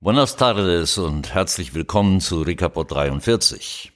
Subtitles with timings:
[0.00, 3.92] Buenas tardes und herzlich willkommen zu Recapot 43.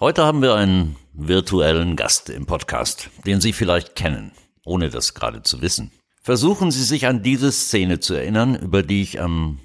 [0.00, 4.32] Heute haben wir einen virtuellen Gast im Podcast, den Sie vielleicht kennen,
[4.64, 5.92] ohne das gerade zu wissen.
[6.20, 9.60] Versuchen Sie sich an diese Szene zu erinnern, über die ich am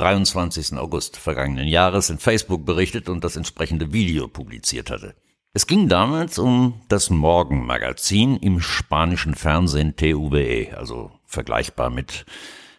[0.00, 0.78] 23.
[0.78, 5.14] August vergangenen Jahres in Facebook berichtet und das entsprechende Video publiziert hatte.
[5.52, 12.24] Es ging damals um das Morgenmagazin im spanischen Fernsehen TVE, also vergleichbar mit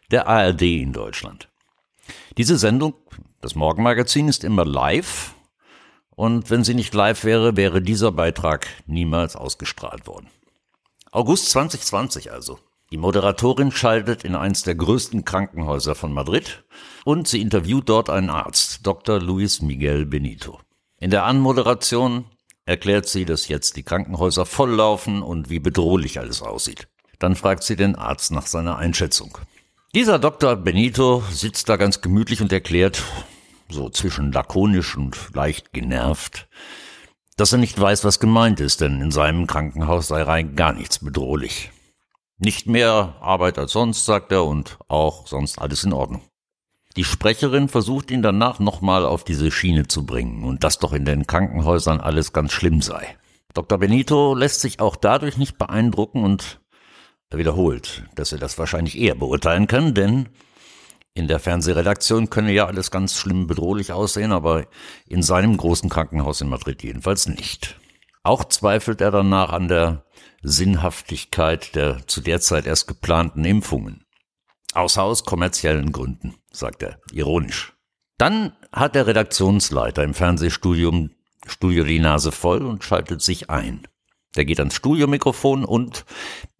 [0.09, 1.47] der ARD in Deutschland.
[2.37, 2.95] Diese Sendung,
[3.39, 5.35] das Morgenmagazin, ist immer live.
[6.09, 10.27] Und wenn sie nicht live wäre, wäre dieser Beitrag niemals ausgestrahlt worden.
[11.11, 12.57] August 2020 also.
[12.91, 16.65] Die Moderatorin schaltet in eins der größten Krankenhäuser von Madrid
[17.05, 19.21] und sie interviewt dort einen Arzt, Dr.
[19.21, 20.59] Luis Miguel Benito.
[20.99, 22.25] In der Anmoderation
[22.65, 26.89] erklärt sie, dass jetzt die Krankenhäuser volllaufen und wie bedrohlich alles aussieht.
[27.17, 29.37] Dann fragt sie den Arzt nach seiner Einschätzung.
[29.95, 30.57] Dieser Dr.
[30.57, 33.03] Benito sitzt da ganz gemütlich und erklärt,
[33.69, 36.49] so zwischen lakonisch und leicht genervt,
[37.37, 40.99] dass er nicht weiß, was gemeint ist, denn in seinem Krankenhaus sei rein gar nichts
[40.99, 41.71] bedrohlich.
[42.43, 46.23] Nicht mehr Arbeit als sonst, sagt er, und auch sonst alles in Ordnung.
[46.95, 51.05] Die Sprecherin versucht ihn danach nochmal auf diese Schiene zu bringen und dass doch in
[51.05, 53.15] den Krankenhäusern alles ganz schlimm sei.
[53.53, 53.77] Dr.
[53.77, 56.59] Benito lässt sich auch dadurch nicht beeindrucken und
[57.29, 60.27] er wiederholt, dass er das wahrscheinlich eher beurteilen kann, denn
[61.13, 64.65] in der Fernsehredaktion könne ja alles ganz schlimm bedrohlich aussehen, aber
[65.07, 67.79] in seinem großen Krankenhaus in Madrid jedenfalls nicht.
[68.23, 70.05] Auch zweifelt er danach an der
[70.41, 74.05] Sinnhaftigkeit der zu der Zeit erst geplanten Impfungen.
[74.73, 77.73] Außer aus kommerziellen Gründen, sagt er, ironisch.
[78.17, 81.11] Dann hat der Redaktionsleiter im Fernsehstudium
[81.47, 83.87] Studio die Nase voll und schaltet sich ein.
[84.35, 86.05] Der geht ans Studiomikrofon und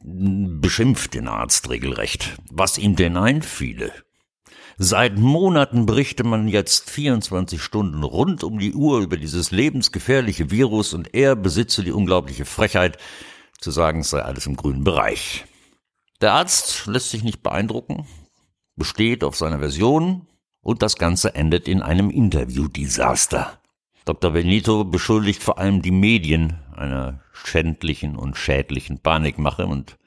[0.04, 3.94] beschimpft den Arzt regelrecht, was ihm denn einfiele.
[4.78, 10.94] Seit Monaten berichte man jetzt 24 Stunden rund um die Uhr über dieses lebensgefährliche Virus
[10.94, 12.98] und er besitze die unglaubliche Frechheit
[13.62, 15.46] zu sagen, es sei alles im grünen Bereich.
[16.20, 18.06] Der Arzt lässt sich nicht beeindrucken,
[18.76, 20.28] besteht auf seiner Version
[20.62, 23.60] und das Ganze endet in einem Interviewdesaster.
[24.06, 24.32] Dr.
[24.32, 29.98] Benito beschuldigt vor allem die Medien einer schändlichen und schädlichen Panikmache und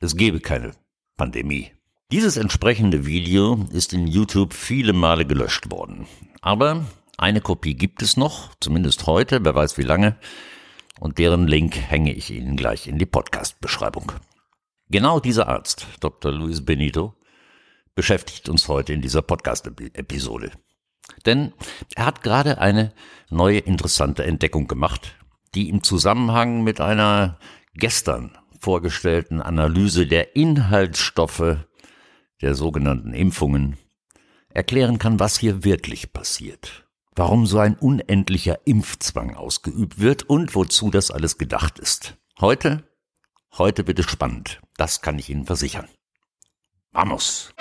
[0.00, 0.72] es gebe keine
[1.16, 1.72] Pandemie.
[2.12, 6.06] Dieses entsprechende Video ist in YouTube viele Male gelöscht worden.
[6.40, 6.86] Aber
[7.18, 10.16] eine Kopie gibt es noch, zumindest heute, wer weiß wie lange,
[11.00, 14.12] und deren Link hänge ich Ihnen gleich in die Podcast-Beschreibung.
[14.88, 16.32] Genau dieser Arzt, Dr.
[16.32, 17.14] Luis Benito,
[17.94, 20.52] beschäftigt uns heute in dieser Podcast-Episode.
[21.24, 21.52] Denn
[21.94, 22.92] er hat gerade eine
[23.30, 25.16] neue interessante Entdeckung gemacht,
[25.54, 27.38] die im Zusammenhang mit einer
[27.74, 31.56] gestern vorgestellten Analyse der Inhaltsstoffe
[32.42, 33.76] der sogenannten Impfungen
[34.50, 36.85] erklären kann, was hier wirklich passiert,
[37.16, 42.14] warum so ein unendlicher Impfzwang ausgeübt wird und wozu das alles gedacht ist.
[42.38, 42.84] Heute,
[43.56, 45.88] heute wird es spannend, das kann ich Ihnen versichern.
[46.92, 47.52] Vamos!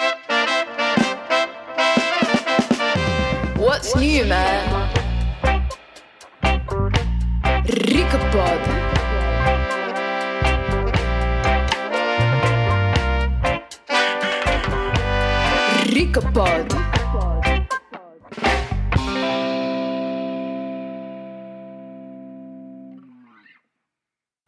[3.55, 4.89] What's new, man?
[7.65, 8.59] Ricapod.
[15.91, 17.04] Ricapod.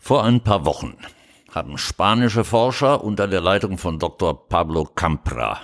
[0.07, 0.95] Vor ein paar Wochen
[1.53, 4.47] haben spanische Forscher unter der Leitung von Dr.
[4.47, 5.59] Pablo Campra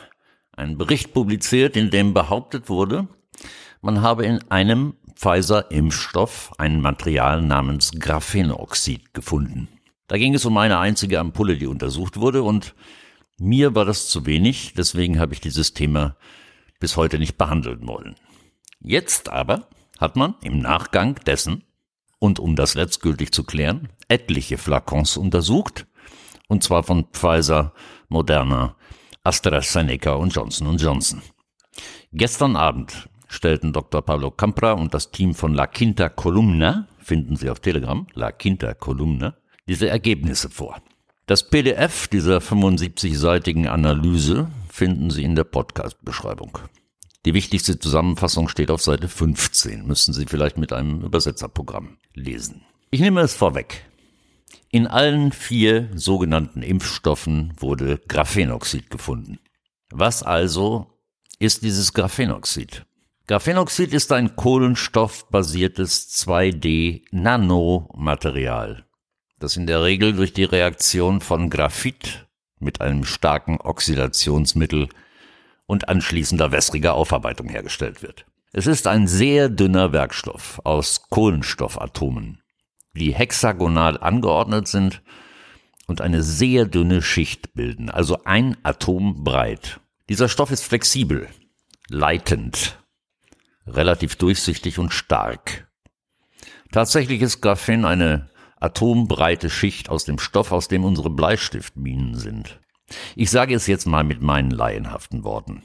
[0.52, 3.08] einen Bericht publiziert, in dem behauptet wurde,
[3.82, 9.70] man habe in einem Pfizer-Impfstoff ein Material namens Graphenoxid gefunden.
[10.08, 12.76] Da ging es um eine einzige Ampulle, die untersucht wurde und
[13.40, 16.18] mir war das zu wenig, deswegen habe ich dieses Thema
[16.82, 18.16] bis heute nicht behandeln wollen.
[18.82, 19.70] Jetzt aber
[20.00, 21.64] hat man im Nachgang dessen
[22.24, 25.88] und um das letztgültig zu klären, etliche Flakons untersucht,
[26.48, 27.74] und zwar von Pfizer,
[28.10, 28.76] Moderna,
[29.24, 31.22] AstraZeneca und Johnson Johnson.
[32.12, 34.04] Gestern Abend stellten Dr.
[34.04, 38.76] Pablo Campra und das Team von La Quinta Columna, finden Sie auf Telegram, La Quinta
[38.76, 39.36] Columna,
[39.68, 40.80] diese Ergebnisse vor.
[41.26, 46.60] Das PDF dieser 75-seitigen Analyse finden Sie in der Podcast-Beschreibung.
[47.26, 52.64] Die wichtigste Zusammenfassung steht auf Seite 15, müssen Sie vielleicht mit einem Übersetzerprogramm lesen.
[52.92, 53.90] Ich nehme es vorweg.
[54.74, 59.38] In allen vier sogenannten Impfstoffen wurde Graphenoxid gefunden.
[59.92, 60.88] Was also
[61.38, 62.84] ist dieses Graphenoxid.
[63.28, 68.86] Graphenoxid ist ein kohlenstoffbasiertes 2D-Nanomaterial,
[69.38, 72.26] das in der Regel durch die Reaktion von Graphit
[72.58, 74.90] mit einem starken Oxidationsmittel
[75.68, 78.26] und anschließender wässriger Aufarbeitung hergestellt wird.
[78.54, 82.43] Es ist ein sehr dünner Werkstoff aus Kohlenstoffatomen,
[82.96, 85.02] die hexagonal angeordnet sind
[85.88, 89.80] und eine sehr dünne Schicht bilden, also ein Atom breit.
[90.10, 91.28] Dieser Stoff ist flexibel,
[91.90, 92.78] leitend
[93.68, 95.68] relativ durchsichtig und stark.
[96.72, 98.30] Tatsächlich ist Graphen eine
[98.60, 102.60] atombreite Schicht aus dem Stoff, aus dem unsere Bleistiftminen sind.
[103.16, 105.64] Ich sage es jetzt mal mit meinen laienhaften Worten.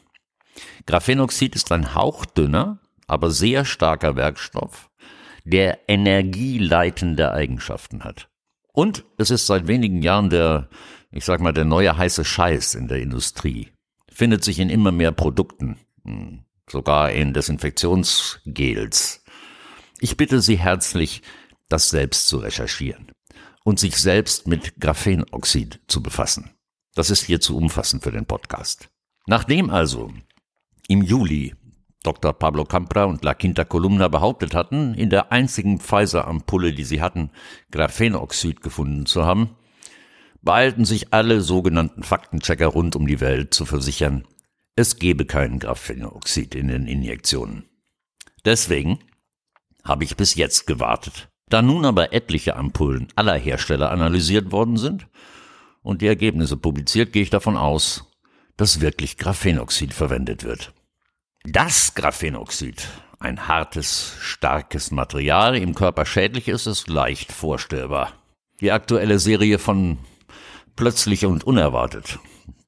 [0.87, 4.91] Graphenoxid ist ein hauchdünner, aber sehr starker Werkstoff,
[5.51, 8.29] der energieleitende Eigenschaften hat.
[8.73, 10.69] Und es ist seit wenigen Jahren der,
[11.11, 13.69] ich sag mal, der neue heiße Scheiß in der Industrie.
[14.11, 15.79] Findet sich in immer mehr Produkten.
[16.05, 19.25] Hm sogar in Desinfektionsgels.
[20.01, 21.23] Ich bitte Sie herzlich,
[21.69, 23.13] das selbst zu recherchieren
[23.65, 26.51] und sich selbst mit Graphenoxid zu befassen.
[26.95, 28.89] Das ist hier zu umfassend für den Podcast.
[29.27, 30.13] Nachdem also
[30.89, 31.55] im Juli
[32.09, 32.33] Dr.
[32.33, 37.29] Pablo Campra und La Quinta Columna behauptet hatten, in der einzigen Pfizer-Ampulle, die sie hatten,
[37.71, 39.51] Graphenoxid gefunden zu haben,
[40.41, 44.25] beeilten sich alle sogenannten Faktenchecker rund um die Welt zu versichern,
[44.75, 47.65] es gebe kein Graphenoxid in den Injektionen.
[48.47, 49.01] Deswegen
[49.85, 51.29] habe ich bis jetzt gewartet.
[51.51, 55.09] Da nun aber etliche Ampullen aller Hersteller analysiert worden sind
[55.83, 58.11] und die Ergebnisse publiziert, gehe ich davon aus,
[58.57, 60.73] dass wirklich Graphenoxid verwendet wird.
[61.51, 62.87] Das Graphenoxid,
[63.21, 68.13] ein hartes, starkes Material, im Körper schädlich ist, ist leicht vorstellbar.
[68.61, 69.97] Die aktuelle Serie von
[70.77, 72.19] Plötzlich und Unerwartet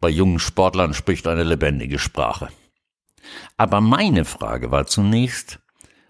[0.01, 2.49] bei jungen Sportlern spricht eine lebendige Sprache.
[3.59, 5.59] Aber meine Frage war zunächst,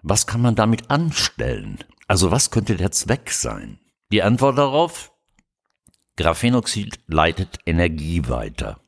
[0.02, 1.78] was kann man damit anstellen?
[2.06, 3.80] Also was könnte der Zweck sein?
[4.12, 5.12] Die Antwort darauf?
[6.16, 8.80] Graphenoxid leitet Energie weiter.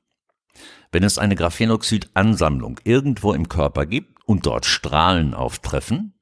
[0.93, 6.15] Wenn es eine Graphenoxidansammlung irgendwo im Körper gibt und dort Strahlen auftreffen,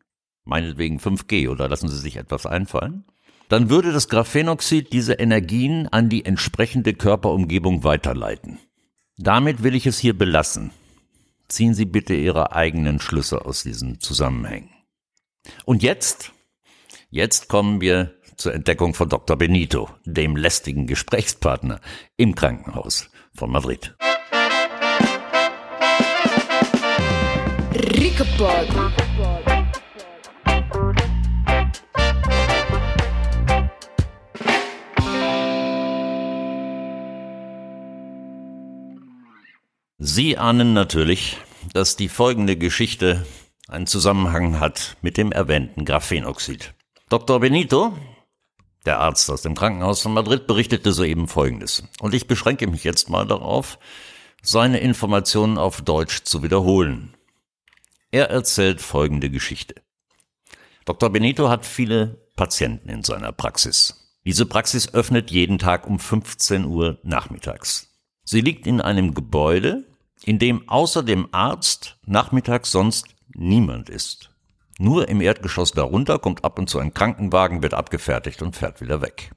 [0.45, 3.05] meinetwegen 5G oder lassen Sie sich etwas einfallen,
[3.49, 8.61] dann würde das Graphenoxid diese Energien an die entsprechende Körperumgebung weiterleiten.
[9.19, 10.71] Damit will ich es hier belassen.
[11.49, 14.71] Ziehen Sie bitte Ihre eigenen Schlüsse aus diesen Zusammenhängen.
[15.65, 16.33] Und jetzt?
[17.11, 19.37] Jetzt kommen wir zur Entdeckung von Dr.
[19.37, 21.81] Benito, dem lästigen Gesprächspartner
[22.17, 23.97] im Krankenhaus von Madrid.
[27.73, 28.67] Rickepod.
[39.99, 41.37] Sie ahnen natürlich,
[41.73, 43.25] dass die folgende Geschichte
[43.69, 46.75] einen Zusammenhang hat mit dem erwähnten Graphenoxid.
[47.09, 47.39] Dr.
[47.39, 47.93] Benito,
[48.85, 51.85] der Arzt aus dem Krankenhaus von Madrid, berichtete soeben Folgendes.
[52.01, 53.79] Und ich beschränke mich jetzt mal darauf,
[54.43, 57.15] seine Informationen auf Deutsch zu wiederholen.
[58.11, 59.77] Er erzählt folgende Geschichte.
[60.85, 61.11] Dr.
[61.11, 64.17] Benito hat viele Patienten in seiner Praxis.
[64.25, 67.89] Diese Praxis öffnet jeden Tag um 15 Uhr nachmittags.
[68.25, 69.85] Sie liegt in einem Gebäude,
[70.25, 74.31] in dem außer dem Arzt nachmittags sonst niemand ist.
[74.79, 79.03] Nur im Erdgeschoss darunter kommt ab und zu ein Krankenwagen, wird abgefertigt und fährt wieder
[79.03, 79.31] weg.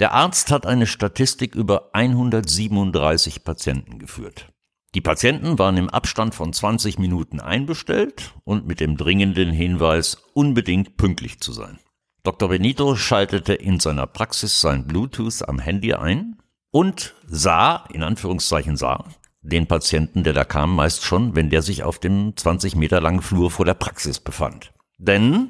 [0.00, 4.48] Der Arzt hat eine Statistik über 137 Patienten geführt.
[4.94, 10.96] Die Patienten waren im Abstand von 20 Minuten einbestellt und mit dem dringenden Hinweis, unbedingt
[10.96, 11.78] pünktlich zu sein.
[12.22, 12.48] Dr.
[12.48, 16.38] Benito schaltete in seiner Praxis sein Bluetooth am Handy ein
[16.70, 19.04] und sah, in Anführungszeichen sah,
[19.42, 23.22] den Patienten, der da kam, meist schon, wenn der sich auf dem 20 Meter langen
[23.22, 24.72] Flur vor der Praxis befand.
[24.98, 25.48] Denn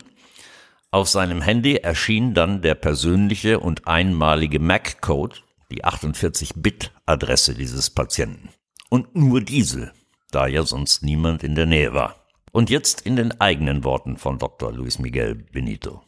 [0.90, 5.37] auf seinem Handy erschien dann der persönliche und einmalige MAC-Code,
[5.71, 8.50] die 48-Bit-Adresse dieses Patienten.
[8.88, 9.93] Und nur diese,
[10.31, 12.26] da ja sonst niemand in der Nähe war.
[12.52, 14.73] Und jetzt in den eigenen Worten von Dr.
[14.73, 16.02] Luis Miguel Benito.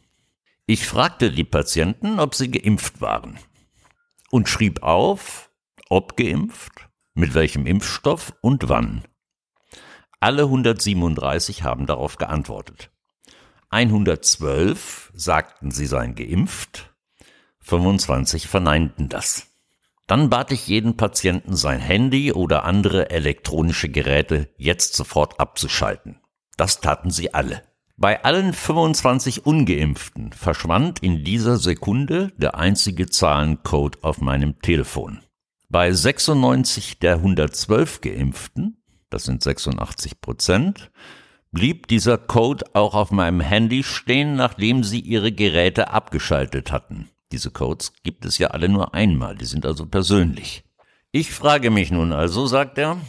[0.65, 3.39] Ich fragte die Patienten, ob sie geimpft waren
[4.31, 5.49] und schrieb auf,
[5.89, 9.03] ob geimpft mit welchem Impfstoff und wann.
[10.19, 12.91] Alle 137 haben darauf geantwortet.
[13.69, 16.93] 112 sagten, sie seien geimpft,
[17.61, 19.48] 25 verneinten das.
[20.09, 26.19] Dann bat ich jeden Patienten, sein Handy oder andere elektronische Geräte jetzt sofort abzuschalten.
[26.57, 27.61] Das taten sie alle.
[27.95, 35.19] Bei allen 25 ungeimpften verschwand in dieser Sekunde der einzige Zahlencode auf meinem Telefon.
[35.69, 40.91] Bei 96 der 112 Geimpften das sind 86 Prozent,
[41.51, 47.09] blieb dieser Code auch auf meinem Handy stehen, nachdem sie ihre Geräte abgeschaltet hatten.
[47.31, 50.63] Diese Codes gibt es ja alle nur einmal, die sind also persönlich.
[51.11, 52.99] Ich frage mich nun also, sagt er,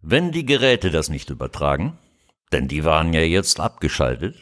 [0.00, 1.98] wenn die Geräte das nicht übertragen,
[2.52, 4.36] denn die waren ja jetzt abgeschaltet,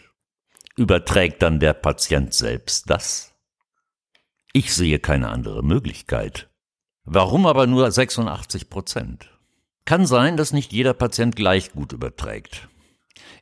[0.76, 3.35] überträgt dann der Patient selbst das?
[4.52, 6.49] Ich sehe keine andere Möglichkeit.
[7.04, 9.30] Warum aber nur 86 Prozent?
[9.85, 12.68] Kann sein, dass nicht jeder Patient gleich gut überträgt.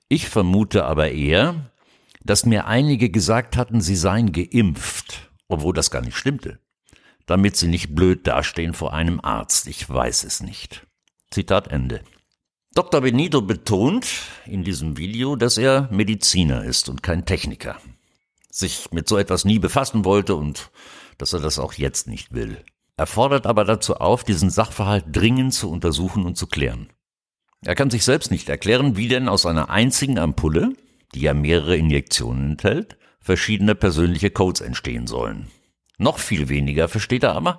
[0.09, 1.71] Ich vermute aber eher,
[2.23, 6.58] dass mir einige gesagt hatten, sie seien geimpft, obwohl das gar nicht stimmte,
[7.26, 9.66] damit sie nicht blöd dastehen vor einem Arzt.
[9.66, 10.86] Ich weiß es nicht.
[11.30, 12.02] Zitat Ende.
[12.74, 13.00] Dr.
[13.02, 14.06] Benito betont
[14.46, 17.76] in diesem Video, dass er Mediziner ist und kein Techniker,
[18.50, 20.70] sich mit so etwas nie befassen wollte und
[21.18, 22.64] dass er das auch jetzt nicht will.
[22.96, 26.88] Er fordert aber dazu auf, diesen Sachverhalt dringend zu untersuchen und zu klären.
[27.64, 30.72] Er kann sich selbst nicht erklären, wie denn aus einer einzigen Ampulle,
[31.14, 35.49] die ja mehrere Injektionen enthält, verschiedene persönliche Codes entstehen sollen.
[35.97, 37.59] Noch viel weniger versteht er aber,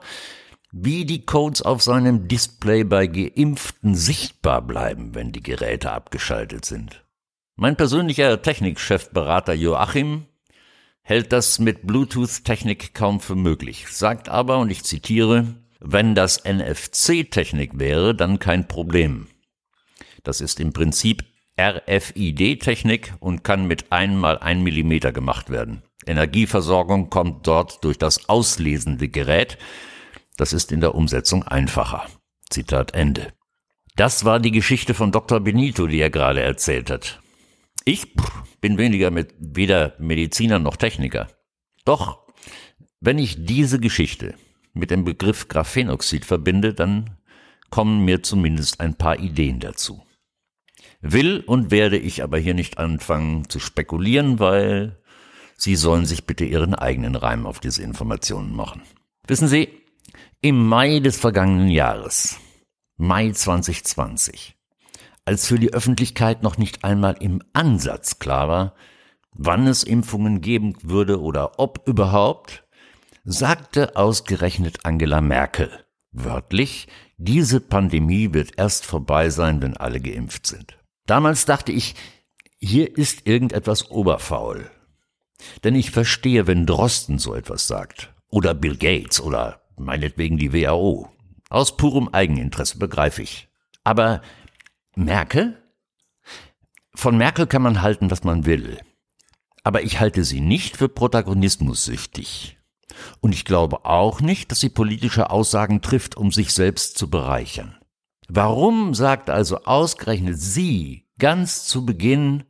[0.72, 7.04] wie die Codes auf seinem Display bei Geimpften sichtbar bleiben, wenn die Geräte abgeschaltet sind.
[7.56, 10.26] Mein persönlicher Technikchefberater Joachim
[11.02, 17.80] hält das mit Bluetooth-Technik kaum für möglich, sagt aber, und ich zitiere, wenn das NFC-Technik
[17.80, 19.28] wäre, dann kein Problem.
[20.24, 21.24] Das ist im Prinzip
[21.58, 25.84] RFID-Technik und kann mit einmal ein Millimeter gemacht werden.
[26.06, 29.58] Energieversorgung kommt dort durch das auslesende Gerät,
[30.38, 32.06] das ist in der Umsetzung einfacher.
[32.50, 33.34] Zitat Ende.
[33.96, 35.40] Das war die Geschichte von Dr.
[35.40, 37.22] Benito, die er gerade erzählt hat.
[37.86, 38.14] Ich
[38.60, 41.30] bin weniger mit weder Mediziner noch Techniker.
[41.86, 42.26] Doch,
[43.00, 44.36] wenn ich diese Geschichte
[44.74, 47.18] mit dem Begriff Graphenoxid verbinde, dann
[47.70, 50.05] kommen mir zumindest ein paar Ideen dazu.
[51.02, 54.98] Will und werde ich aber hier nicht anfangen zu spekulieren, weil
[55.58, 58.82] Sie sollen sich bitte Ihren eigenen Reim auf diese Informationen machen.
[59.28, 59.70] Wissen Sie,
[60.42, 62.38] im Mai des vergangenen Jahres,
[62.98, 64.56] Mai 2020,
[65.26, 68.76] als für die Öffentlichkeit noch nicht einmal im Ansatz klar war,
[69.32, 72.64] wann es Impfungen geben würde oder ob überhaupt,
[73.24, 76.88] sagte ausgerechnet Angela Merkel wörtlich,
[77.18, 80.78] diese Pandemie wird erst vorbei sein, wenn alle geimpft sind.
[81.06, 81.96] Damals dachte ich,
[82.60, 84.72] hier ist irgendetwas oberfaul.
[85.64, 88.14] Denn ich verstehe, wenn Drosten so etwas sagt.
[88.30, 91.10] Oder Bill Gates oder meinetwegen die WHO.
[91.50, 93.50] Aus purem Eigeninteresse begreife ich.
[93.84, 94.22] Aber
[94.96, 95.62] Merkel?
[96.96, 98.80] Von Merkel kann man halten, was man will.
[99.64, 102.58] Aber ich halte sie nicht für protagonismussüchtig.
[103.20, 107.78] Und ich glaube auch nicht, dass sie politische Aussagen trifft, um sich selbst zu bereichern.
[108.28, 112.44] Warum sagt also ausgerechnet sie ganz zu Beginn,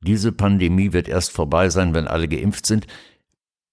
[0.00, 2.86] diese Pandemie wird erst vorbei sein, wenn alle geimpft sind,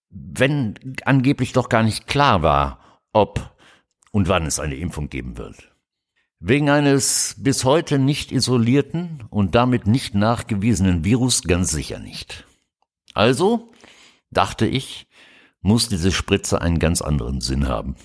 [0.09, 0.75] wenn
[1.05, 3.55] angeblich doch gar nicht klar war, ob
[4.11, 5.73] und wann es eine Impfung geben wird.
[6.39, 12.45] Wegen eines bis heute nicht isolierten und damit nicht nachgewiesenen Virus ganz sicher nicht.
[13.13, 13.71] Also,
[14.29, 15.07] dachte ich,
[15.61, 17.95] muss diese Spritze einen ganz anderen Sinn haben.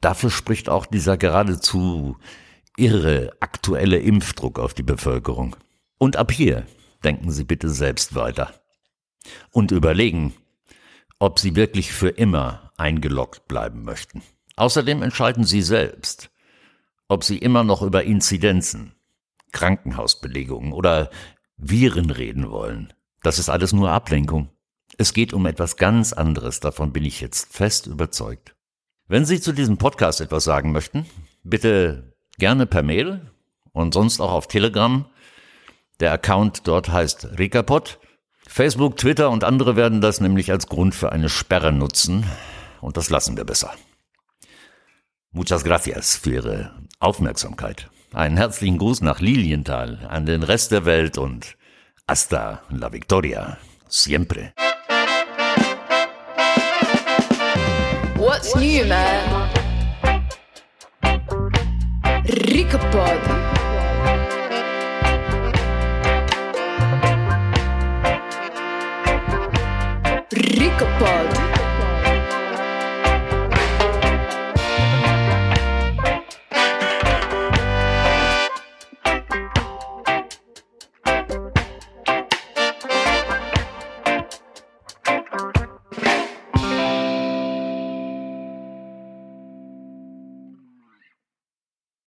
[0.00, 2.16] Dafür spricht auch dieser geradezu
[2.78, 5.56] irre aktuelle Impfdruck auf die Bevölkerung.
[5.98, 6.66] Und ab hier
[7.04, 8.54] denken Sie bitte selbst weiter.
[9.50, 10.34] Und überlegen,
[11.18, 14.22] ob Sie wirklich für immer eingeloggt bleiben möchten.
[14.56, 16.30] Außerdem entscheiden Sie selbst,
[17.08, 18.92] ob Sie immer noch über Inzidenzen,
[19.52, 21.10] Krankenhausbelegungen oder
[21.56, 22.92] Viren reden wollen.
[23.22, 24.48] Das ist alles nur Ablenkung.
[24.96, 28.54] Es geht um etwas ganz anderes, davon bin ich jetzt fest überzeugt.
[29.06, 31.06] Wenn Sie zu diesem Podcast etwas sagen möchten,
[31.42, 32.07] bitte
[32.38, 33.20] gerne per Mail
[33.72, 35.04] und sonst auch auf Telegram.
[36.00, 37.98] Der Account dort heißt Rekapot.
[38.46, 42.24] Facebook, Twitter und andere werden das nämlich als Grund für eine Sperre nutzen
[42.80, 43.72] und das lassen wir besser.
[45.30, 47.90] Muchas gracias für Ihre Aufmerksamkeit.
[48.14, 51.56] Einen herzlichen Gruß nach Lilienthal, an den Rest der Welt und
[52.08, 54.54] hasta la victoria, siempre.
[58.16, 59.47] What's new, man?
[62.28, 63.57] rickapod